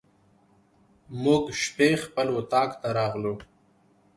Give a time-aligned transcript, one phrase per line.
[1.23, 3.33] موږ شپې خپل اطاق ته راغلو.